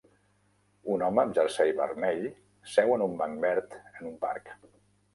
Un 0.93 1.05
home 1.07 1.21
amb 1.25 1.35
jersei 1.41 1.75
vermell 1.81 2.25
seu 2.79 2.97
en 2.99 3.07
un 3.11 3.17
banc 3.23 3.49
verd 3.49 3.81
en 3.95 4.13
un 4.13 4.21
parc. 4.29 4.55